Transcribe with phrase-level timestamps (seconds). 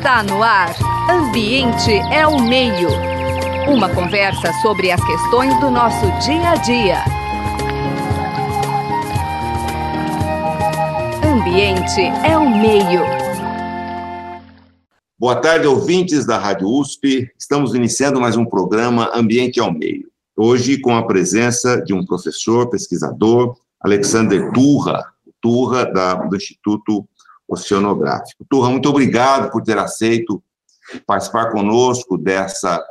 [0.00, 0.74] Está no ar.
[1.10, 2.88] Ambiente é o meio.
[3.68, 7.04] Uma conversa sobre as questões do nosso dia a dia.
[11.22, 13.02] Ambiente é o meio.
[15.18, 17.30] Boa tarde, ouvintes da Rádio USP.
[17.38, 20.08] Estamos iniciando mais um programa Ambiente ao Meio.
[20.34, 25.04] Hoje com a presença de um professor, pesquisador, Alexander Turra,
[25.42, 27.06] Turra da, do Instituto
[27.50, 28.46] Oceanográfico.
[28.48, 30.40] Turra, muito obrigado por ter aceito
[31.06, 32.82] participar conosco dessa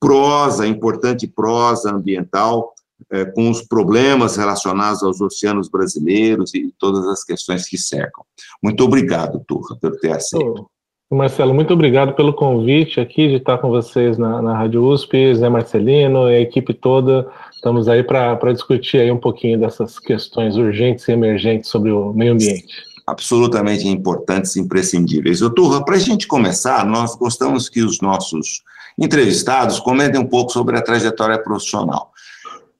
[0.00, 2.72] prosa, importante prosa ambiental,
[3.12, 8.24] eh, com os problemas relacionados aos oceanos brasileiros e todas as questões que cercam.
[8.62, 10.66] Muito obrigado, Turra, por ter aceito.
[11.10, 15.34] Oh, Marcelo, muito obrigado pelo convite aqui de estar com vocês na, na Rádio USP,
[15.34, 17.28] Zé Marcelino e a equipe toda.
[17.52, 22.32] Estamos aí para discutir aí um pouquinho dessas questões urgentes e emergentes sobre o meio
[22.32, 25.40] ambiente absolutamente importantes e imprescindíveis.
[25.40, 28.62] Doutor, para a gente começar, nós gostamos que os nossos
[28.98, 32.10] entrevistados comentem um pouco sobre a trajetória profissional.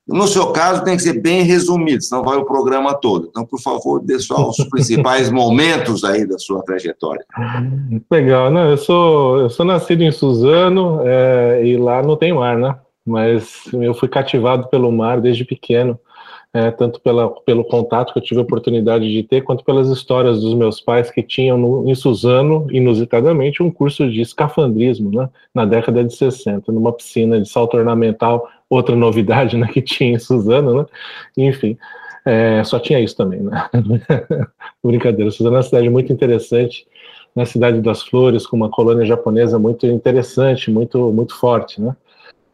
[0.06, 3.28] No seu caso, tem que ser bem resumido, senão vai o programa todo.
[3.30, 7.24] Então, por favor, dê só os principais momentos aí da sua trajetória.
[8.10, 8.72] Legal, né?
[8.72, 12.77] Eu sou, eu sou nascido em Suzano é, e lá não tem mar, né?
[13.06, 15.98] Mas eu fui cativado pelo mar desde pequeno
[16.52, 20.40] é, tanto pela, pelo contato que eu tive a oportunidade de ter, quanto pelas histórias
[20.40, 25.64] dos meus pais que tinham no, em Suzano, inusitadamente, um curso de escafandrismo, né, na
[25.64, 30.78] década de 60, numa piscina de salto ornamental, outra novidade né, que tinha em Suzano,
[30.80, 30.86] né,
[31.36, 31.78] enfim,
[32.24, 33.68] é, só tinha isso também, né,
[34.82, 36.86] brincadeira, Suzano é uma cidade muito interessante,
[37.34, 41.94] na cidade das flores, com uma colônia japonesa muito interessante, muito, muito forte, né,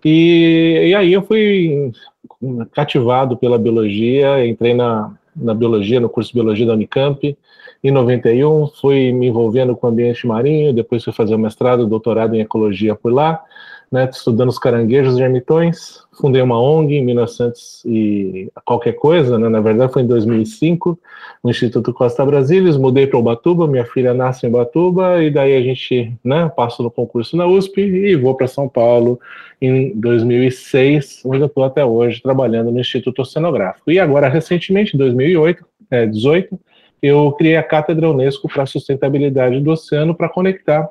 [0.04, 1.90] e, e aí eu fui
[2.72, 7.36] cativado pela biologia, entrei na, na biologia, no curso de biologia da Unicamp,
[7.82, 12.34] em 91, fui me envolvendo com o ambiente marinho, depois fui fazer o mestrado, doutorado
[12.34, 13.42] em ecologia por lá,
[13.90, 19.60] né, estudando os caranguejos ermitões, fundei uma ONG em 1900 e qualquer coisa, né, na
[19.60, 20.98] verdade foi em 2005,
[21.42, 25.60] no Instituto Costa Brasilis, mudei para Ubatuba, minha filha nasce em Ubatuba, e daí a
[25.60, 29.20] gente, né, passo no concurso na USP e vou para São Paulo
[29.60, 33.90] em 2006, onde eu estou até hoje trabalhando no Instituto Oceanográfico.
[33.90, 36.58] E agora, recentemente, em 2008, é, 18,
[37.02, 40.88] eu criei a Cátedra Unesco para a Sustentabilidade do Oceano para conectar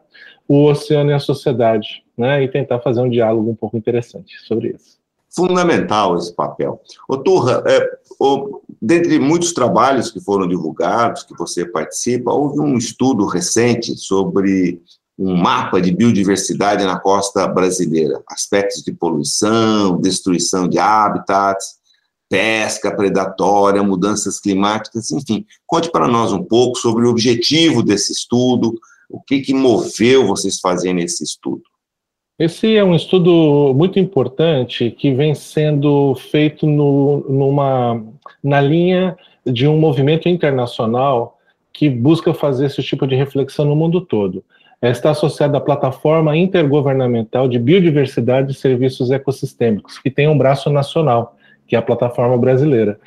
[0.48, 4.70] o oceano e a sociedade, né, e tentar fazer um diálogo um pouco interessante sobre
[4.70, 4.98] isso.
[5.30, 6.82] Fundamental esse papel.
[7.10, 7.90] Ô, Turra, é,
[8.82, 14.82] dentre muitos trabalhos que foram divulgados, que você participa, houve um estudo recente sobre
[15.20, 21.76] um mapa de biodiversidade na costa brasileira, aspectos de poluição, destruição de habitats,
[22.30, 25.46] pesca predatória, mudanças climáticas, enfim.
[25.66, 28.74] Conte para nós um pouco sobre o objetivo desse estudo,
[29.10, 31.64] o que, que moveu vocês fazerem esse estudo?
[32.38, 38.04] Esse é um estudo muito importante que vem sendo feito no, numa,
[38.44, 39.16] na linha
[39.46, 41.40] de um movimento internacional
[41.72, 44.44] que busca fazer esse tipo de reflexão no mundo todo.
[44.82, 51.38] Está associado à plataforma intergovernamental de biodiversidade e serviços ecossistêmicos, que tem um braço nacional,
[51.66, 53.00] que é a plataforma brasileira.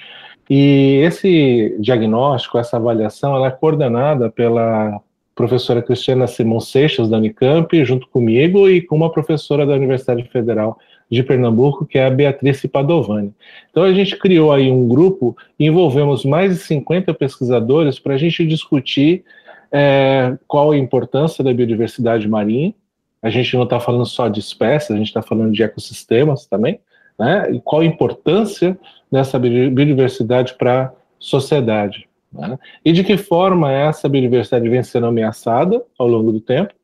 [0.49, 4.99] E esse diagnóstico, essa avaliação, ela é coordenada pela
[5.39, 10.77] professora Cristiana Simon Seixas, da Unicamp, junto comigo, e com uma professora da Universidade Federal
[11.09, 13.33] de Pernambuco, que é a Beatriz Padovani.
[13.71, 18.45] Então, a gente criou aí um grupo, envolvemos mais de 50 pesquisadores para a gente
[18.45, 19.23] discutir
[19.71, 22.75] é, qual a importância da biodiversidade marinha.
[23.23, 26.81] A gente não está falando só de espécies, a gente está falando de ecossistemas também,
[27.17, 27.49] né?
[27.53, 28.77] E qual a importância
[29.11, 32.08] dessa biodiversidade para a sociedade.
[32.33, 32.59] Né?
[32.85, 36.75] E de que forma essa biodiversidade vem sendo ameaçada ao longo do tempo?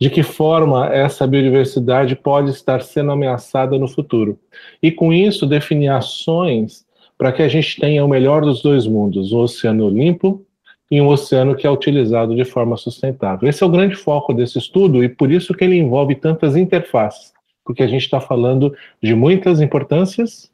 [0.00, 4.38] De que forma essa biodiversidade pode estar sendo ameaçada no futuro?
[4.82, 6.86] E com isso, definir ações
[7.16, 10.44] para que a gente tenha o melhor dos dois mundos: um oceano limpo
[10.90, 13.48] e um oceano que é utilizado de forma sustentável.
[13.48, 17.32] Esse é o grande foco desse estudo e por isso que ele envolve tantas interfaces,
[17.64, 20.50] porque a gente está falando de muitas importâncias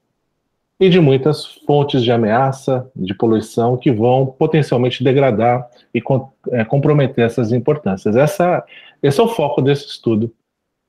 [0.79, 6.03] e de muitas fontes de ameaça, de poluição, que vão potencialmente degradar e
[6.51, 8.17] é, comprometer essas importâncias.
[8.17, 8.65] Essa,
[9.03, 10.33] esse é o foco desse estudo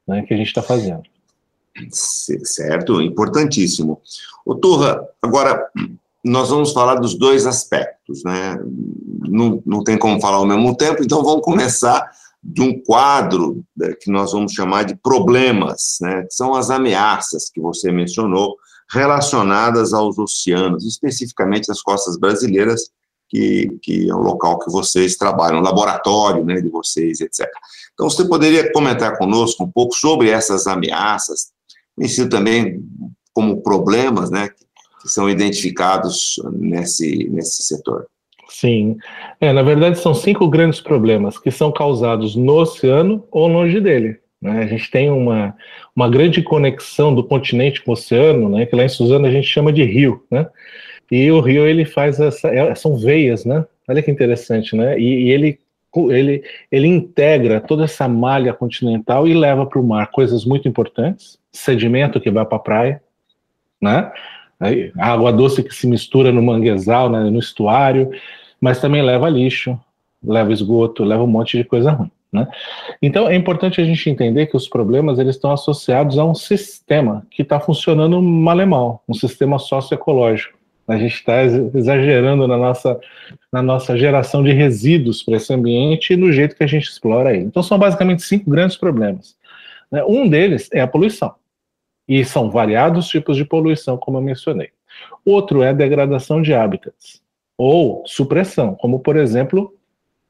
[0.07, 1.03] né, que a gente está fazendo.
[1.91, 4.01] Certo, importantíssimo.
[4.45, 5.69] O Turra, agora
[6.23, 8.57] nós vamos falar dos dois aspectos, né?
[9.27, 12.09] Não, não tem como falar ao mesmo tempo, então vamos começar
[12.43, 16.23] de um quadro né, que nós vamos chamar de problemas, né?
[16.23, 18.55] Que são as ameaças que você mencionou,
[18.91, 22.89] relacionadas aos oceanos, especificamente as costas brasileiras,
[23.27, 27.47] que, que é o local que vocês trabalham, laboratório né, de vocês, etc.
[27.93, 31.51] Então, você poderia comentar conosco um pouco sobre essas ameaças,
[31.95, 32.83] conhecido também
[33.33, 34.49] como problemas né,
[35.01, 38.07] que são identificados nesse, nesse setor?
[38.47, 38.97] Sim.
[39.41, 44.19] É, na verdade, são cinco grandes problemas que são causados no oceano ou longe dele.
[44.45, 44.63] Né?
[44.63, 45.55] A gente tem uma,
[45.95, 48.65] uma grande conexão do continente com o oceano, né?
[48.65, 50.23] que lá em Suzano a gente chama de rio.
[50.29, 50.47] Né?
[51.11, 52.47] E o rio ele faz essa.
[52.49, 53.65] É, são veias, né?
[53.87, 54.99] Olha que interessante, né?
[54.99, 55.59] E, e ele,
[56.09, 61.37] ele, ele integra toda essa malha continental e leva para o mar coisas muito importantes:
[61.51, 63.03] sedimento que vai para a praia,
[63.79, 64.11] né?
[64.97, 68.09] A água doce que se mistura no manguezal, né, no estuário,
[68.59, 69.77] mas também leva lixo,
[70.23, 72.09] leva esgoto, leva um monte de coisa ruim.
[72.35, 72.47] Né?
[73.01, 77.25] Então é importante a gente entender que os problemas eles estão associados a um sistema
[77.31, 80.59] que está funcionando mal e mal, um sistema socioecológico.
[80.87, 82.99] A gente está exagerando na nossa,
[83.51, 87.33] na nossa geração de resíduos para esse ambiente e no jeito que a gente explora
[87.33, 87.45] ele.
[87.45, 89.35] Então são basicamente cinco grandes problemas.
[89.91, 90.03] Né?
[90.03, 91.33] Um deles é a poluição.
[92.07, 94.69] E são variados tipos de poluição, como eu mencionei.
[95.25, 97.19] Outro é a degradação de hábitats,
[97.57, 99.73] ou supressão, como, por exemplo,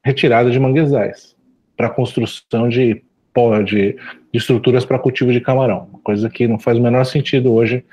[0.01, 1.34] retirada de manguezais
[1.75, 3.01] para construção de,
[3.65, 3.97] de, de
[4.33, 7.83] estruturas para cultivo de camarão, coisa que não faz o menor sentido hoje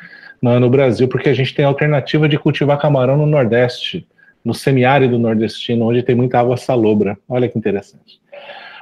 [0.40, 4.06] no, no Brasil, porque a gente tem a alternativa de cultivar camarão no Nordeste,
[4.44, 7.16] no semiárido nordestino, onde tem muita água salobra.
[7.28, 8.20] Olha que interessante.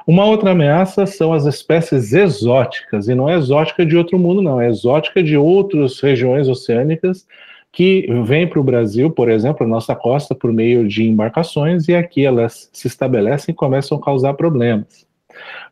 [0.07, 4.59] Uma outra ameaça são as espécies exóticas, e não é exótica de outro mundo, não,
[4.59, 7.27] é exótica de outras regiões oceânicas
[7.71, 11.95] que vêm para o Brasil, por exemplo, a nossa costa, por meio de embarcações, e
[11.95, 15.09] aqui elas se estabelecem e começam a causar problemas.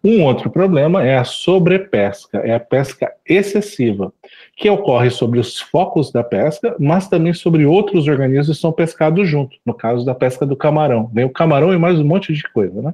[0.02, 4.14] Um outro problema é a sobrepesca, é a pesca excessiva,
[4.56, 9.28] que ocorre sobre os focos da pesca, mas também sobre outros organismos que são pescados
[9.28, 11.12] junto, no caso da pesca do camarão.
[11.14, 12.94] Vem o camarão e mais um monte de coisa, né?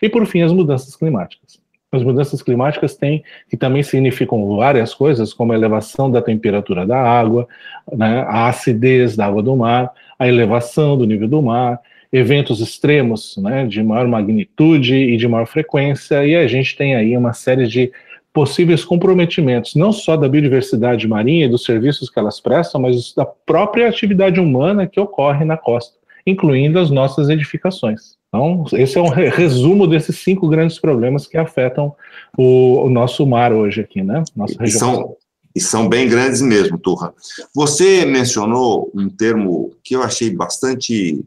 [0.00, 1.59] E por fim, as mudanças climáticas.
[1.92, 6.96] As mudanças climáticas têm, que também significam várias coisas, como a elevação da temperatura da
[6.96, 7.48] água,
[7.92, 11.80] né, a acidez da água do mar, a elevação do nível do mar,
[12.12, 17.16] eventos extremos né, de maior magnitude e de maior frequência, e a gente tem aí
[17.16, 17.90] uma série de
[18.32, 23.24] possíveis comprometimentos, não só da biodiversidade marinha e dos serviços que elas prestam, mas da
[23.24, 28.19] própria atividade humana que ocorre na costa, incluindo as nossas edificações.
[28.30, 31.94] Então, esse é um resumo desses cinco grandes problemas que afetam
[32.38, 34.22] o, o nosso mar hoje aqui, né?
[34.36, 34.66] Nossa região.
[34.66, 35.16] E são,
[35.56, 37.12] e são bem grandes mesmo, Turra.
[37.52, 41.24] Você mencionou um termo que eu achei bastante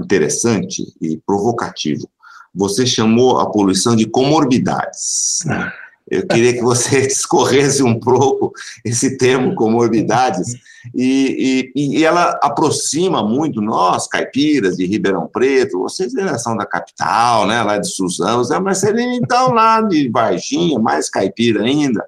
[0.00, 2.08] interessante e provocativo.
[2.54, 5.44] Você chamou a poluição de comorbidades.
[5.48, 5.72] Ah.
[6.10, 8.52] Eu queria que você discorresse um pouco
[8.84, 10.54] esse termo comorbidades,
[10.94, 16.12] e, e, e, ela aproxima muito nós, caipiras de Ribeirão Preto, vocês
[16.42, 21.62] são da capital, né, lá de Suzano, Zé Marcelino, então lá de Varginha, mais caipira
[21.62, 22.04] ainda.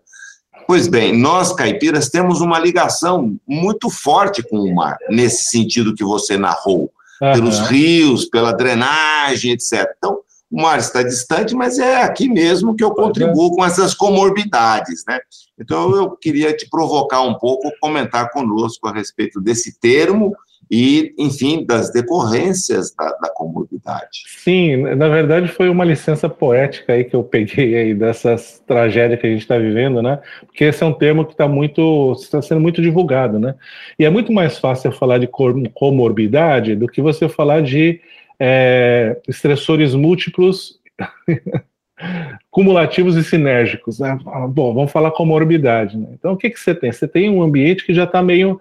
[0.66, 6.04] Pois bem, nós caipiras temos uma ligação muito forte com o mar, nesse sentido que
[6.04, 6.90] você narrou,
[7.22, 7.32] uhum.
[7.32, 9.88] pelos rios, pela drenagem, etc.
[9.96, 10.18] Então,
[10.50, 15.18] o mar está distante, mas é aqui mesmo que eu contribuo com essas comorbidades, né?
[15.58, 20.36] Então, eu queria te provocar um pouco, comentar conosco a respeito desse termo
[20.70, 24.24] e, enfim, das decorrências da, da comorbidade.
[24.38, 29.26] Sim, na verdade foi uma licença poética aí que eu peguei aí dessas tragédias que
[29.26, 30.20] a gente está vivendo, né?
[30.44, 33.54] Porque esse é um termo que está muito, está sendo muito divulgado, né?
[33.98, 35.28] E é muito mais fácil falar de
[35.72, 38.00] comorbidade do que você falar de
[38.38, 40.80] é, estressores múltiplos,
[42.50, 43.98] cumulativos e sinérgicos.
[43.98, 44.18] Né?
[44.50, 45.96] Bom, vamos falar comorbidade.
[45.96, 46.08] Né?
[46.12, 46.92] Então, o que, que você tem?
[46.92, 48.60] Você tem um ambiente que já está meio,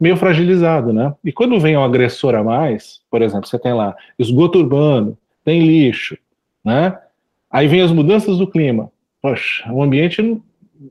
[0.00, 1.14] meio fragilizado, né?
[1.24, 5.62] E quando vem um agressor a mais, por exemplo, você tem lá esgoto urbano, tem
[5.66, 6.16] lixo,
[6.64, 6.96] né?
[7.50, 8.90] Aí vem as mudanças do clima.
[9.20, 10.40] Poxa, o ambiente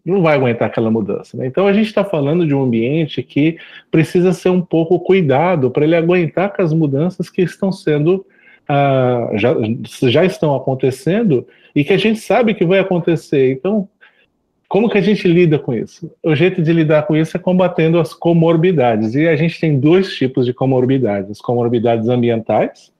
[0.06, 1.36] não, vai aguentar aquela mudança.
[1.36, 1.48] Né?
[1.48, 3.58] Então a gente está falando de um ambiente que
[3.90, 8.26] precisa ser um pouco cuidado para ele aguentar com as mudanças que estão sendo
[8.70, 9.56] uh, já,
[10.10, 13.52] já estão acontecendo e que a gente sabe que vai acontecer.
[13.52, 13.90] Então,
[14.68, 16.12] como que a gente lida com isso?
[16.24, 19.16] O jeito de lidar com isso é combatendo as comorbidades.
[19.16, 22.92] E a gente tem dois tipos de comorbidades: as comorbidades ambientais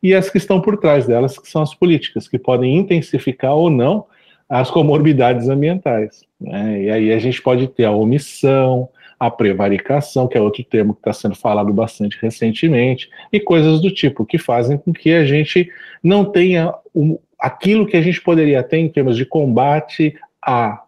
[0.00, 3.68] e as que estão por trás delas, que são as políticas, que podem intensificar ou
[3.68, 4.06] não
[4.50, 6.24] as comorbidades ambientais.
[6.40, 6.82] Né?
[6.82, 8.88] E aí a gente pode ter a omissão,
[9.18, 13.90] a prevaricação, que é outro termo que está sendo falado bastante recentemente, e coisas do
[13.90, 15.70] tipo, que fazem com que a gente
[16.02, 20.82] não tenha o, aquilo que a gente poderia ter em termos de combate à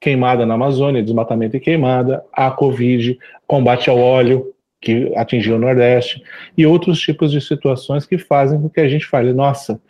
[0.00, 6.22] queimada na Amazônia, desmatamento e queimada, à Covid, combate ao óleo, que atingiu o Nordeste,
[6.56, 9.80] e outros tipos de situações que fazem com que a gente fale, nossa,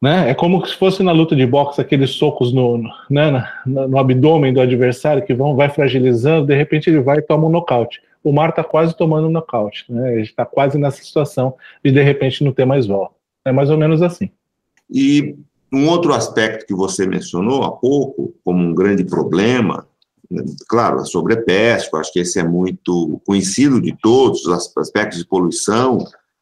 [0.00, 0.30] né?
[0.30, 4.60] É como se fosse na luta de boxe aqueles socos no, né, no, abdômen do
[4.60, 8.00] adversário que vão vai fragilizando, de repente ele vai e toma um nocaute.
[8.22, 10.14] O Mar está quase tomando um nocaute, né?
[10.14, 13.14] Ele está quase nessa situação de de repente não ter mais volta.
[13.44, 14.30] É mais ou menos assim.
[14.90, 15.36] E
[15.72, 19.86] um outro aspecto que você mencionou há pouco, como um grande problema,
[20.68, 25.98] claro, a sobrepesca, acho que esse é muito conhecido de todos, os aspectos de poluição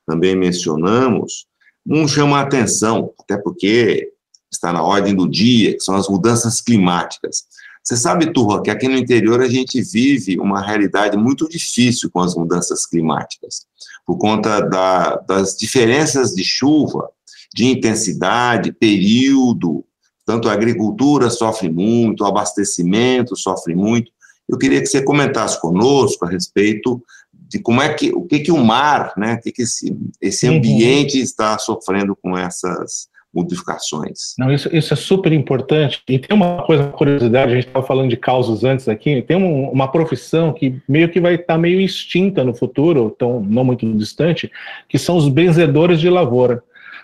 [0.06, 1.46] também mencionamos,
[1.86, 4.10] um chama a atenção, até porque
[4.50, 7.44] está na ordem do dia, que são as mudanças climáticas.
[7.82, 12.20] Você sabe, Turra, que aqui no interior a gente vive uma realidade muito difícil com
[12.20, 13.66] as mudanças climáticas,
[14.04, 17.08] por conta da, das diferenças de chuva,
[17.54, 19.84] de intensidade, período,
[20.24, 24.10] tanto a agricultura sofre muito, o abastecimento sofre muito.
[24.48, 27.00] Eu queria que você comentasse conosco a respeito
[27.48, 30.48] de como é que o que que o mar, né, o que que esse esse
[30.48, 30.56] uhum.
[30.56, 31.22] ambiente uhum.
[31.22, 34.34] está sofrendo com essas modificações.
[34.38, 36.02] Não, isso, isso é super importante.
[36.08, 39.36] E tem uma coisa, uma curiosidade, a gente estava falando de causas antes aqui, tem
[39.36, 43.62] um, uma profissão que meio que vai estar tá meio extinta no futuro, tão não
[43.62, 44.50] muito distante,
[44.88, 46.62] que são os benzedores de lavoura.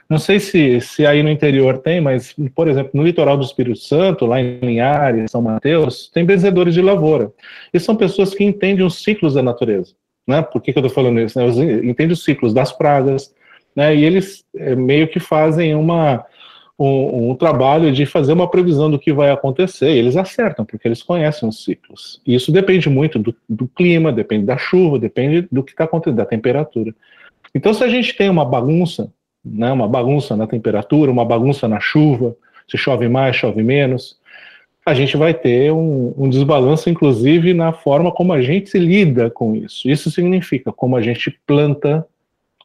[0.08, 3.78] Não sei se, se aí no interior tem, mas, por exemplo, no litoral do Espírito
[3.78, 7.32] Santo, lá em Linhares, São Mateus, tem benzedores de lavoura.
[7.72, 9.94] E são pessoas que entendem os ciclos da natureza.
[10.26, 10.42] Né?
[10.42, 11.38] Por que, que eu estou falando isso?
[11.38, 11.44] Né?
[11.46, 13.34] Os ciclos das pragas,
[13.74, 13.94] né?
[13.94, 16.24] e eles é, meio que fazem uma,
[16.78, 19.90] um, um, trabalho de fazer uma previsão do que vai acontecer.
[19.90, 22.20] E eles acertam, porque eles conhecem os ciclos.
[22.26, 26.16] E isso depende muito do, do clima, depende da chuva, depende do que está acontecendo,
[26.16, 26.94] da temperatura.
[27.54, 29.12] Então, se a gente tem uma bagunça,
[29.44, 32.34] né, uma bagunça na temperatura, uma bagunça na chuva,
[32.68, 34.16] se chove mais, chove menos,
[34.84, 39.54] a gente vai ter um, um, desbalanço, inclusive, na forma como a gente lida com
[39.54, 39.88] isso.
[39.88, 42.04] Isso significa como a gente planta,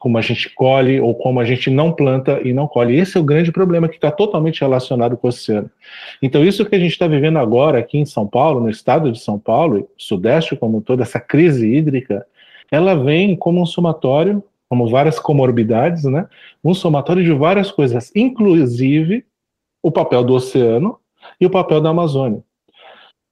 [0.00, 2.96] como a gente colhe, ou como a gente não planta e não colhe.
[2.96, 5.70] Esse é o grande problema que está totalmente relacionado com o oceano.
[6.20, 9.20] Então, isso que a gente está vivendo agora aqui em São Paulo, no estado de
[9.20, 12.26] São Paulo, Sudeste como todo, essa crise hídrica,
[12.70, 16.26] ela vem como um somatório, como várias comorbidades, né?
[16.64, 19.24] Um somatório de várias coisas, inclusive
[19.82, 20.98] o papel do oceano
[21.40, 22.42] e o papel da Amazônia.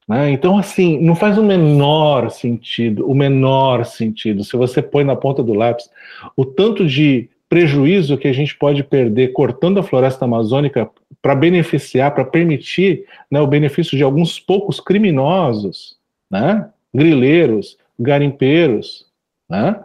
[0.08, 0.30] Né?
[0.30, 5.42] Então, assim, não faz o menor sentido, o menor sentido, se você põe na ponta
[5.42, 5.90] do lápis
[6.36, 10.90] o tanto de prejuízo que a gente pode perder cortando a floresta amazônica
[11.22, 15.96] para beneficiar, para permitir né, o benefício de alguns poucos criminosos,
[16.30, 19.06] né, grileiros, garimpeiros,
[19.48, 19.80] né,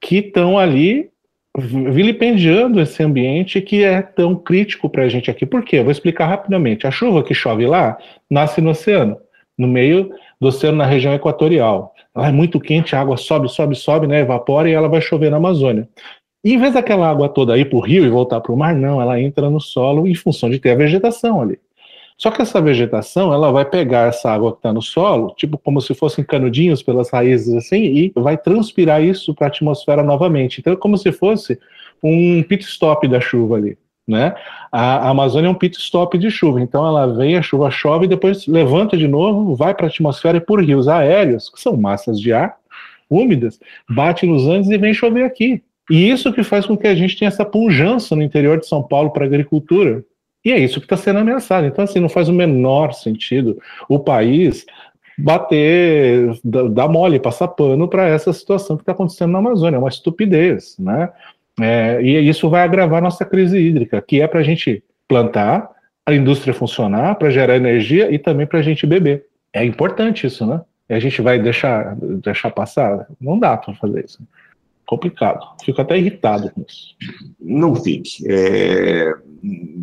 [0.00, 1.10] que estão ali
[1.56, 5.46] vilipendiando esse ambiente que é tão crítico para a gente aqui.
[5.46, 5.78] Por quê?
[5.78, 6.86] Eu vou explicar rapidamente.
[6.86, 7.96] A chuva que chove lá
[8.30, 9.16] nasce no oceano,
[9.56, 10.10] no meio
[10.40, 11.94] do oceano na região equatorial.
[12.14, 15.30] Ela é muito quente, a água sobe, sobe, sobe, né, evapora e ela vai chover
[15.30, 15.88] na Amazônia.
[16.44, 18.74] E em vez daquela água toda ir para o rio e voltar para o mar,
[18.74, 21.58] não, ela entra no solo em função de ter a vegetação ali.
[22.18, 25.80] Só que essa vegetação, ela vai pegar essa água que está no solo, tipo como
[25.80, 30.60] se fossem canudinhos pelas raízes assim, e vai transpirar isso para a atmosfera novamente.
[30.60, 31.58] Então é como se fosse
[32.02, 33.76] um pit stop da chuva ali.
[34.08, 34.34] Né?
[34.70, 38.46] A, Amazônia é um pit stop de chuva, então ela vem, a chuva chove, depois
[38.46, 42.32] levanta de novo, vai para a atmosfera e por rios aéreos, que são massas de
[42.32, 42.56] ar
[43.10, 45.62] úmidas, bate nos Andes e vem chover aqui.
[45.90, 48.82] E isso que faz com que a gente tenha essa punjança no interior de São
[48.82, 50.04] Paulo para a agricultura,
[50.46, 51.66] e é isso que está sendo ameaçado.
[51.66, 54.64] Então, assim, não faz o menor sentido o país
[55.18, 59.76] bater, dar mole, passar pano para essa situação que está acontecendo na Amazônia.
[59.76, 61.10] É uma estupidez, né?
[61.60, 65.68] É, e isso vai agravar nossa crise hídrica, que é para a gente plantar,
[66.06, 69.26] a indústria funcionar, para gerar energia e também para a gente beber.
[69.52, 70.60] É importante isso, né?
[70.88, 73.08] E a gente vai deixar, deixar passar?
[73.20, 74.22] Não dá para fazer isso.
[74.86, 75.40] Complicado.
[75.64, 76.94] Fico até irritado com isso.
[77.40, 78.24] Não fique.
[78.28, 79.12] É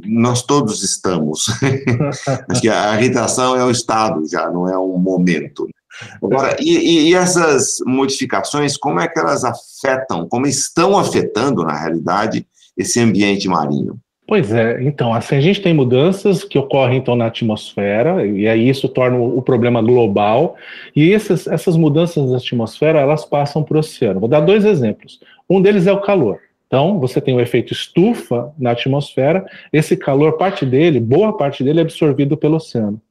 [0.05, 1.47] nós todos estamos.
[2.49, 5.67] Acho que a irritação é um estado já, não é um momento.
[6.21, 12.47] Agora, e, e, essas modificações, como é que elas afetam, como estão afetando, na realidade,
[12.75, 13.99] esse ambiente marinho?
[14.25, 18.69] Pois é, então, assim, a gente tem mudanças que ocorrem então na atmosfera, e aí
[18.69, 20.55] isso torna o problema global,
[20.95, 24.21] e essas, essas mudanças na atmosfera, elas passam para o oceano.
[24.21, 25.19] Vou dar dois exemplos.
[25.49, 26.39] Um deles é o calor.
[26.67, 31.79] Então, você tem o efeito estufa na atmosfera, esse calor, parte dele, boa parte dele
[31.79, 33.01] é absorvido pelo oceano.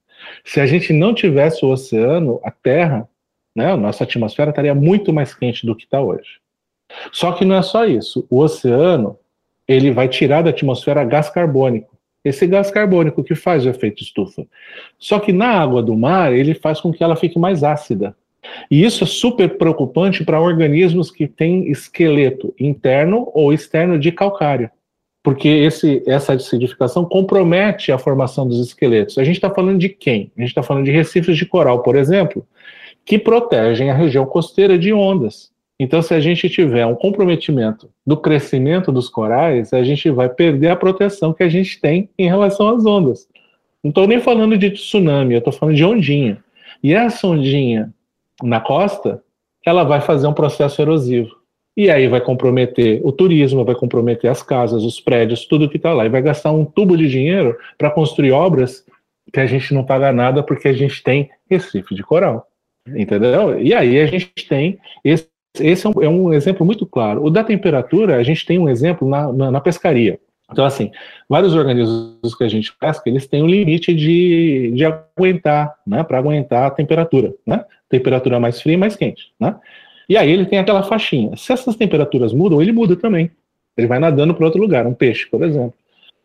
[0.45, 3.09] Se a gente não tivesse o oceano, a Terra,
[3.55, 6.41] né, a nossa atmosfera estaria muito mais quente do que está hoje.
[7.13, 8.27] Só que não é só isso.
[8.31, 9.17] O oceano,
[9.73, 11.97] ele vai tirar da atmosfera gás carbônico.
[12.25, 14.47] Esse gás carbônico que faz o efeito estufa.
[14.99, 18.17] Só que na água do mar, ele faz com que ela fique mais ácida.
[18.71, 24.71] E isso é super preocupante para organismos que têm esqueleto interno ou externo de calcário,
[25.23, 29.17] porque esse, essa acidificação compromete a formação dos esqueletos.
[29.17, 30.33] A gente está falando de quem?
[30.37, 32.47] A gente está falando de recifes de coral, por exemplo,
[33.05, 35.52] que protegem a região costeira de ondas.
[35.83, 40.69] Então, se a gente tiver um comprometimento do crescimento dos corais, a gente vai perder
[40.69, 43.27] a proteção que a gente tem em relação às ondas.
[43.83, 46.39] Não estou nem falando de tsunami, eu estou falando de ondinha.
[46.85, 47.93] E essa ondinha
[48.41, 49.21] na costa,
[49.67, 51.35] ela vai fazer um processo erosivo.
[51.77, 55.93] E aí vai comprometer o turismo, vai comprometer as casas, os prédios, tudo que está
[55.93, 56.07] lá.
[56.07, 58.87] E vai gastar um tubo de dinheiro para construir obras
[59.33, 62.47] que a gente não paga nada porque a gente tem Recife de coral.
[62.87, 63.61] Entendeu?
[63.61, 67.25] E aí a gente tem esse, esse é, um, é um exemplo muito claro.
[67.25, 70.19] O da temperatura, a gente tem um exemplo na, na, na pescaria.
[70.51, 70.91] Então, assim,
[71.29, 76.19] vários organismos que a gente pesca, eles têm um limite de, de aguentar, né, para
[76.19, 77.65] aguentar a temperatura, né?
[77.89, 79.57] Temperatura mais fria e mais quente, né?
[80.09, 81.37] E aí ele tem aquela faixinha.
[81.37, 83.31] Se essas temperaturas mudam, ele muda também.
[83.77, 85.75] Ele vai nadando para outro lugar, um peixe, por exemplo.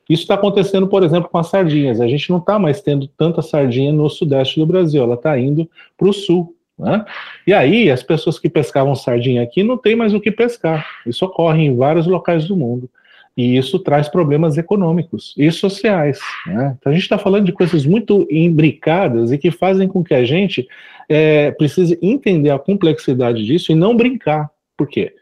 [0.10, 2.02] Isso está acontecendo, por exemplo, com as sardinhas.
[2.02, 5.70] A gente não está mais tendo tanta sardinha no sudeste do Brasil, ela está indo
[5.98, 6.54] para o sul.
[6.78, 7.04] Né?
[7.46, 10.86] E aí, as pessoas que pescavam sardinha aqui não tem mais o que pescar.
[11.06, 12.90] Isso ocorre em vários locais do mundo.
[13.38, 16.20] E isso traz problemas econômicos e sociais.
[16.48, 16.76] Né?
[16.80, 20.26] Então a gente está falando de coisas muito imbricadas e que fazem com que a
[20.26, 20.68] gente
[21.08, 24.50] é, precise entender a complexidade disso e não brincar.
[24.76, 25.14] Por quê?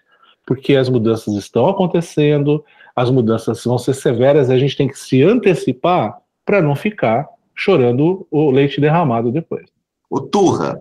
[0.46, 2.64] Porque as mudanças estão acontecendo,
[2.96, 8.26] as mudanças vão ser severas, a gente tem que se antecipar para não ficar chorando
[8.32, 9.66] o leite derramado depois.
[10.10, 10.80] O Turra,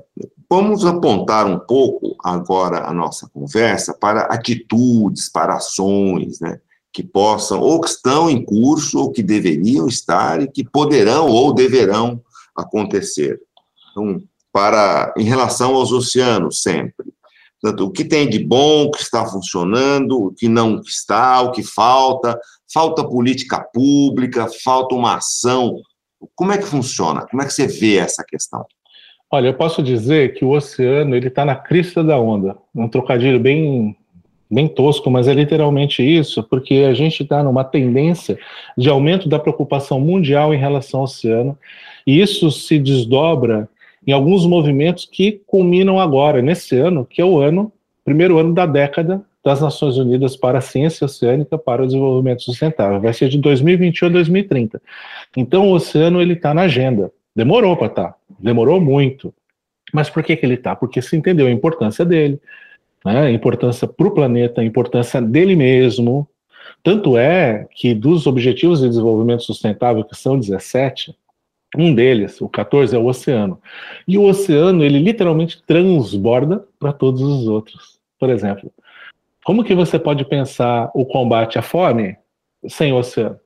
[0.51, 6.61] vamos apontar um pouco agora a nossa conversa para atitudes, para ações, né?
[6.93, 11.53] que possam, ou que estão em curso, ou que deveriam estar, e que poderão ou
[11.53, 12.23] deverão
[12.57, 13.41] acontecer.
[13.91, 14.23] Então,
[14.53, 17.13] para, em relação aos oceanos, sempre.
[17.61, 21.51] Portanto, o que tem de bom, o que está funcionando, o que não está, o
[21.51, 22.39] que falta,
[22.73, 25.81] falta política pública, falta uma ação.
[26.37, 27.27] Como é que funciona?
[27.27, 28.65] Como é que você vê essa questão?
[29.31, 32.57] Olha, eu posso dizer que o oceano ele está na crista da onda.
[32.75, 33.97] Um trocadilho bem
[34.51, 38.39] bem tosco, mas é literalmente isso, porque a gente está numa tendência
[38.77, 41.59] de aumento da preocupação mundial em relação ao oceano,
[42.07, 43.69] e isso se desdobra
[44.07, 47.73] em alguns movimentos que culminam agora, nesse ano, que é o ano,
[48.05, 53.01] primeiro ano da década das Nações Unidas para a Ciência Oceânica para o Desenvolvimento Sustentável.
[53.01, 54.83] Vai ser de 2021 a 2030.
[55.37, 57.11] Então, o oceano ele está na agenda.
[57.35, 58.17] Demorou para estar, tá.
[58.39, 59.35] demorou muito.
[59.93, 60.75] Mas por que, que ele está?
[60.75, 62.41] Porque se entendeu a importância dele,
[63.05, 66.29] né, a importância para o planeta, a importância dele mesmo.
[66.83, 71.15] Tanto é que dos Objetivos de Desenvolvimento Sustentável, que são 17,
[71.77, 73.61] um deles, o 14, é o oceano.
[74.07, 77.99] E o oceano, ele literalmente transborda para todos os outros.
[78.19, 78.73] Por exemplo,
[79.45, 82.17] como que você pode pensar o combate à fome
[82.69, 83.39] sem o oceano?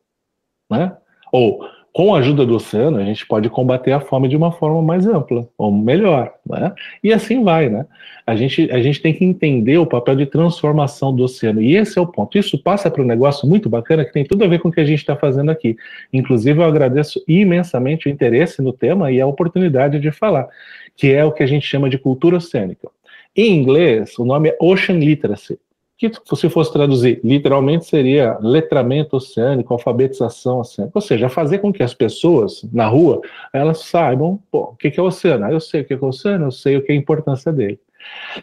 [0.71, 0.97] Né?
[1.33, 1.61] Ou
[1.93, 5.07] com a ajuda do oceano, a gente pode combater a fome de uma forma mais
[5.07, 6.73] ampla, ou melhor, né?
[7.03, 7.87] E assim vai, né?
[8.27, 11.99] A gente, a gente tem que entender o papel de transformação do oceano, e esse
[11.99, 12.39] é o ponto.
[12.39, 14.81] Isso passa para um negócio muito bacana que tem tudo a ver com o que
[14.81, 15.77] a gente está fazendo aqui.
[16.13, 20.49] Inclusive, eu agradeço imensamente o interesse no tema e a oportunidade de falar,
[20.97, 22.89] que é o que a gente chama de cultura oceânica.
[23.35, 25.59] Em inglês, o nome é Ocean Literacy
[25.99, 31.83] que se fosse traduzir literalmente seria letramento oceânico, alfabetização oceânica, ou seja, fazer com que
[31.83, 33.21] as pessoas na rua
[33.53, 35.47] elas saibam pô, o que é o oceano.
[35.47, 37.53] Ah, eu sei o que é o oceano, eu sei o que é a importância
[37.53, 37.81] dele.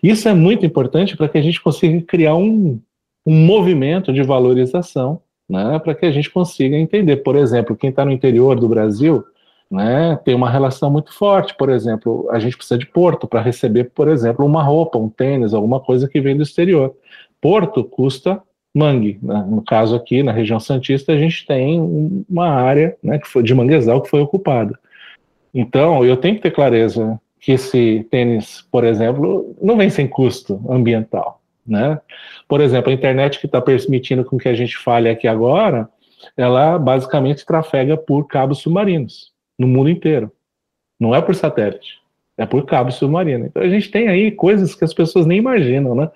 [0.03, 2.79] Isso é muito importante para que a gente consiga criar um,
[3.25, 7.17] um movimento de valorização, né, para que a gente consiga entender.
[7.17, 9.23] Por exemplo, quem está no interior do Brasil
[9.69, 11.55] né, tem uma relação muito forte.
[11.55, 15.53] Por exemplo, a gente precisa de porto para receber, por exemplo, uma roupa, um tênis,
[15.53, 16.95] alguma coisa que vem do exterior.
[17.45, 18.41] Porto custa
[18.73, 19.19] mangue.
[19.21, 19.45] Né?
[19.47, 21.79] No caso aqui, na região Santista, a gente tem
[22.27, 24.79] uma área né, que foi de manguezal que foi ocupada.
[25.53, 30.59] Então, eu tenho que ter clareza que esse tênis, por exemplo, não vem sem custo
[30.67, 31.39] ambiental.
[31.67, 32.01] Né?
[32.47, 35.87] Por exemplo, a internet que está permitindo com que a gente fale aqui agora,
[36.35, 40.31] ela basicamente trafega por cabos submarinos no mundo inteiro.
[40.99, 41.99] Não é por satélite,
[42.37, 43.45] é por cabo submarino.
[43.45, 46.09] Então a gente tem aí coisas que as pessoas nem imaginam, né?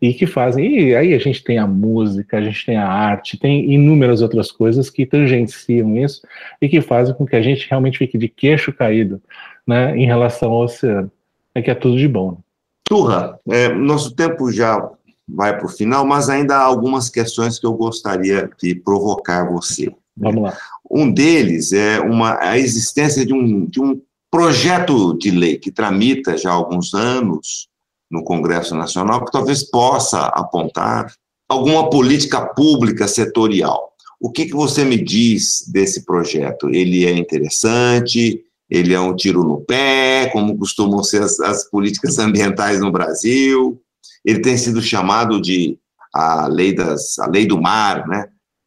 [0.00, 0.88] e que fazem.
[0.88, 4.50] E aí a gente tem a música, a gente tem a arte, tem inúmeras outras
[4.50, 6.22] coisas que tangenciam isso
[6.60, 9.20] e que fazem com que a gente realmente fique de queixo caído
[9.66, 11.10] né, em relação ao oceano.
[11.54, 12.32] É que é tudo de bom.
[12.32, 12.36] Né?
[12.84, 14.90] Turra, é, nosso tempo já
[15.28, 19.92] vai para o final, mas ainda há algumas questões que eu gostaria de provocar você.
[20.16, 20.56] Vamos lá.
[20.90, 26.36] Um deles é uma, a existência de um, de um projeto de lei que tramita
[26.36, 27.68] já há alguns anos
[28.10, 31.12] no Congresso Nacional, que talvez possa apontar
[31.48, 33.92] alguma política pública setorial.
[34.20, 36.68] O que, que você me diz desse projeto?
[36.68, 38.42] Ele é interessante?
[38.68, 43.80] Ele é um tiro no pé, como costumam ser as, as políticas ambientais no Brasil?
[44.24, 45.78] Ele tem sido chamado de
[46.12, 48.26] a lei, das, a lei do mar, né?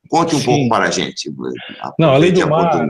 [0.10, 0.46] Conte um Sim.
[0.46, 1.32] pouco para a gente.
[1.98, 2.88] Não, a lei do mar.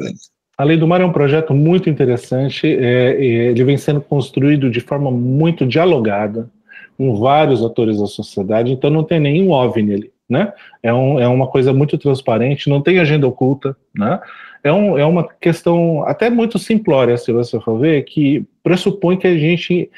[0.62, 2.68] A Lei do Mar é um projeto muito interessante.
[2.68, 6.48] É, ele vem sendo construído de forma muito dialogada
[6.96, 10.54] com vários atores da sociedade, então não tem nenhum OVNI ali, né?
[10.84, 14.20] É, um, é uma coisa muito transparente, não tem agenda oculta, né?
[14.64, 19.26] É, um, é uma questão até muito simplória, se você for ver, que pressupõe que
[19.26, 19.90] a gente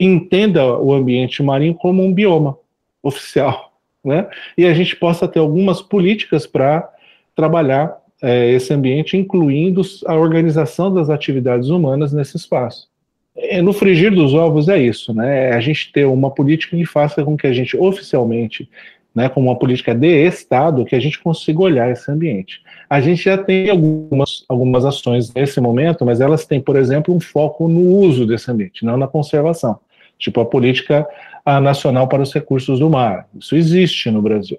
[0.00, 2.58] entenda o ambiente marinho como um bioma
[3.04, 3.72] oficial,
[4.04, 4.26] né?
[4.56, 6.90] E a gente possa ter algumas políticas para
[7.36, 12.88] trabalhar é, esse ambiente, incluindo a organização das atividades humanas nesse espaço.
[13.36, 15.50] É, no frigir dos ovos é isso, né?
[15.50, 18.68] É a gente ter uma política que faça com que a gente oficialmente,
[19.14, 22.60] né, como uma política de Estado, que a gente consiga olhar esse ambiente.
[22.90, 27.20] A gente já tem algumas, algumas ações nesse momento, mas elas têm, por exemplo, um
[27.20, 29.78] foco no uso desse ambiente, não na conservação.
[30.18, 31.06] Tipo a política
[31.44, 33.26] a nacional para os recursos do mar.
[33.38, 34.58] Isso existe no Brasil.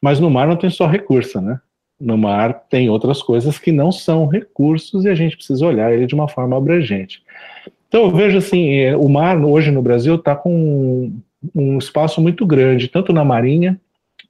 [0.00, 1.58] Mas no mar não tem só recurso, né?
[2.00, 6.06] No mar tem outras coisas que não são recursos e a gente precisa olhar ele
[6.06, 7.22] de uma forma abrangente.
[7.88, 11.12] Então eu vejo assim, é, o mar hoje no Brasil está com
[11.54, 13.80] um espaço muito grande, tanto na Marinha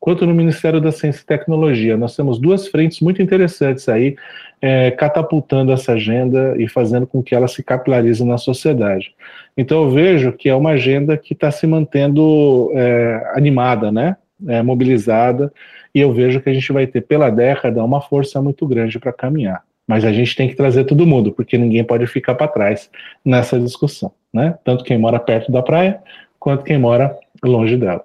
[0.01, 1.97] quanto no Ministério da Ciência e Tecnologia.
[1.97, 4.17] Nós temos duas frentes muito interessantes aí,
[4.61, 9.13] é, catapultando essa agenda e fazendo com que ela se capilarize na sociedade.
[9.57, 14.17] Então eu vejo que é uma agenda que está se mantendo é, animada, né?
[14.47, 15.53] É, mobilizada,
[15.99, 19.13] e eu vejo que a gente vai ter pela década uma força muito grande para
[19.13, 19.65] caminhar.
[19.85, 22.89] Mas a gente tem que trazer todo mundo, porque ninguém pode ficar para trás
[23.25, 24.57] nessa discussão, né?
[24.65, 26.01] Tanto quem mora perto da praia,
[26.39, 28.05] quanto quem mora longe dela.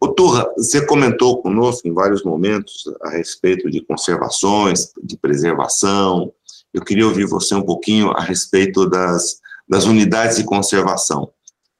[0.00, 6.32] O Turra, você comentou conosco em vários momentos a respeito de conservações, de preservação.
[6.72, 9.38] Eu queria ouvir você um pouquinho a respeito das,
[9.68, 11.30] das unidades de conservação.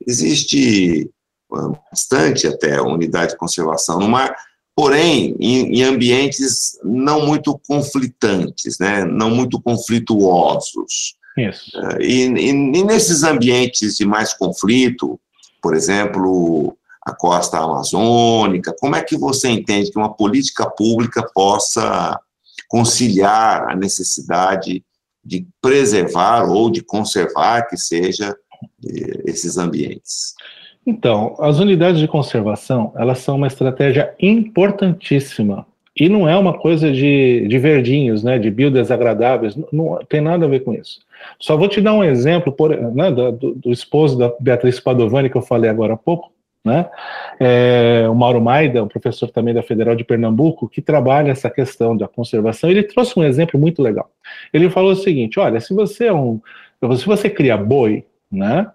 [0.06, 1.10] Existe
[1.50, 4.36] bastante até unidade de conservação no mar,
[4.78, 11.16] porém em, em, ambientes não muito conflitantes, né, não muito conflituosos.
[11.36, 11.76] Isso.
[11.76, 15.20] É, e, e, e nesses ambientes de mais conflito,
[15.60, 22.16] por exemplo, a costa amazônica, como é que você entende que uma política pública possa
[22.68, 24.84] conciliar a necessidade
[25.24, 28.32] de preservar ou de conservar que seja
[28.86, 30.34] eh, esses ambientes?
[30.88, 35.66] Então, as unidades de conservação, elas são uma estratégia importantíssima.
[35.94, 40.46] E não é uma coisa de, de verdinhos, né, de biodesagradáveis, não, não tem nada
[40.46, 41.00] a ver com isso.
[41.38, 45.36] Só vou te dar um exemplo por, né, do, do, esposo da Beatriz Padovani, que
[45.36, 46.32] eu falei agora há pouco,
[46.64, 46.88] né,
[47.38, 51.94] é, o Mauro Maida, um professor também da Federal de Pernambuco, que trabalha essa questão
[51.94, 54.10] da conservação, ele trouxe um exemplo muito legal.
[54.54, 56.40] Ele falou o seguinte, olha, se você é um,
[56.96, 58.68] se você cria boi, né,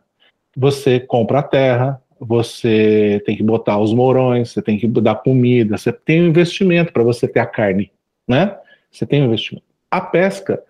[0.55, 5.77] você compra a terra, você tem que botar os morões, você tem que dar comida,
[5.77, 7.91] você tem um investimento para você ter a carne,
[8.27, 8.57] né?
[8.91, 9.65] Você tem um investimento.
[9.91, 10.61] A pesca,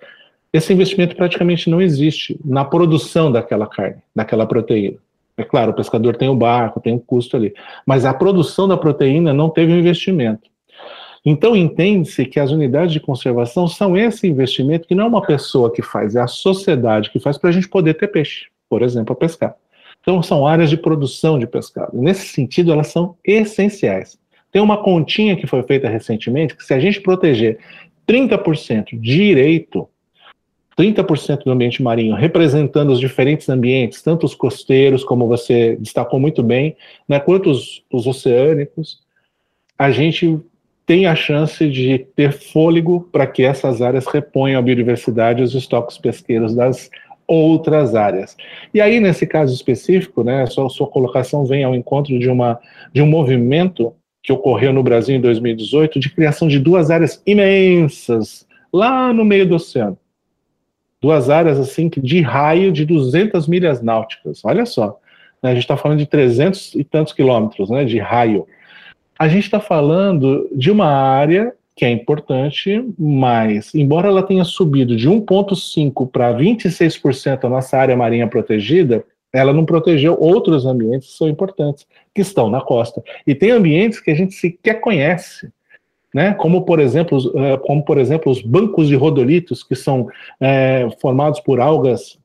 [0.51, 4.97] esse investimento praticamente não existe na produção daquela carne, daquela proteína.
[5.37, 7.53] É claro, o pescador tem o barco, tem o custo ali,
[7.85, 10.49] mas a produção da proteína não teve um investimento.
[11.25, 15.71] Então entende-se que as unidades de conservação são esse investimento que não é uma pessoa
[15.71, 19.13] que faz, é a sociedade que faz para a gente poder ter peixe, por exemplo,
[19.13, 19.55] a pescar.
[20.03, 21.97] Então, são áreas de produção de pescado.
[21.97, 24.19] Nesse sentido, elas são essenciais.
[24.51, 27.57] Tem uma continha que foi feita recentemente que, se a gente proteger
[28.05, 29.87] 30% direito,
[30.77, 36.43] 30% do ambiente marinho, representando os diferentes ambientes, tanto os costeiros, como você destacou muito
[36.43, 36.75] bem,
[37.07, 38.99] né, quanto os, os oceânicos,
[39.79, 40.39] a gente
[40.85, 45.55] tem a chance de ter fôlego para que essas áreas reponham a biodiversidade e os
[45.55, 46.89] estoques pesqueiros das
[47.27, 48.35] outras áreas.
[48.73, 52.59] E aí, nesse caso específico, né, sua, sua colocação vem ao encontro de, uma,
[52.91, 58.47] de um movimento que ocorreu no Brasil em 2018 de criação de duas áreas imensas
[58.71, 59.97] lá no meio do oceano.
[61.01, 64.41] Duas áreas assim de raio de 200 milhas náuticas.
[64.45, 64.99] Olha só,
[65.41, 68.47] né, a gente está falando de 300 e tantos quilômetros né, de raio.
[69.19, 74.95] A gente está falando de uma área que é importante, mas embora ela tenha subido
[74.95, 81.17] de 1,5% para 26% a nossa área marinha protegida, ela não protegeu outros ambientes que
[81.17, 83.01] são importantes, que estão na costa.
[83.25, 85.51] E tem ambientes que a gente sequer conhece,
[86.13, 86.35] né?
[86.35, 90.07] como, por exemplo, eh, como, por exemplo, os bancos de rodolitos, que são
[90.39, 92.19] é, formados por algas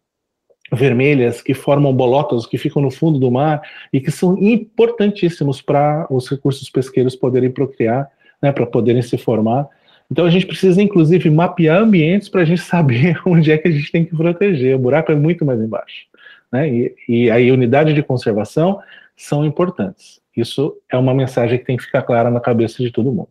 [0.71, 6.07] vermelhas que formam bolotas que ficam no fundo do mar e que são importantíssimos para
[6.11, 8.11] os recursos pesqueiros poderem procriar,
[8.43, 9.69] né, para poderem se formar.
[10.11, 13.71] Então a gente precisa, inclusive, mapear ambientes para a gente saber onde é que a
[13.71, 14.77] gente tem que proteger.
[14.77, 16.07] O buraco é muito mais embaixo.
[16.51, 16.69] Né?
[16.69, 18.81] E, e aí, unidade de conservação
[19.17, 20.21] são importantes.
[20.37, 23.31] Isso é uma mensagem que tem que ficar clara na cabeça de todo mundo.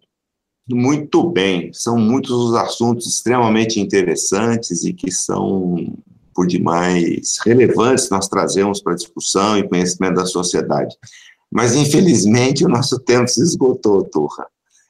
[0.70, 5.96] Muito bem, são muitos os assuntos extremamente interessantes e que são
[6.36, 10.93] por demais relevantes nós trazemos para discussão e conhecimento da sociedade.
[11.52, 14.46] Mas, infelizmente, o nosso tempo se esgotou, Turra.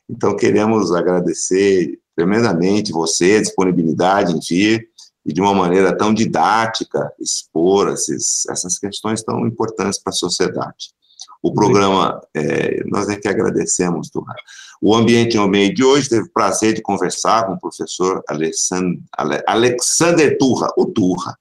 [0.09, 4.89] Então, queremos agradecer tremendamente você, a disponibilidade em vir
[5.25, 10.95] e de uma maneira tão didática expor esses, essas questões tão importantes para a sociedade.
[11.43, 14.33] O programa, é, nós é que agradecemos, Turra.
[14.81, 19.01] O Ambiente ao Meio de hoje teve o prazer de conversar com o professor Alexandre,
[19.45, 21.37] Alexander Turra, o Turra,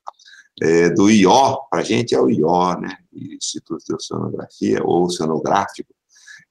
[0.61, 5.95] é, do IO, para a gente é o IO, né, Instituto de Oceanografia, ou Oceanográfico,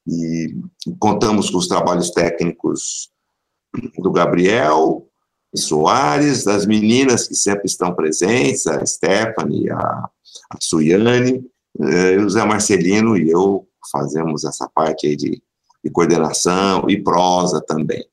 [0.06, 0.54] e
[0.98, 3.10] contamos com os trabalhos técnicos
[3.98, 5.06] do Gabriel
[5.54, 11.44] Soares, das meninas que sempre estão presentes, a Stephanie, a, a Suiane,
[11.80, 15.42] eh, o Zé Marcelino e eu fazemos essa parte aí de,
[15.84, 18.04] de coordenação e prosa também.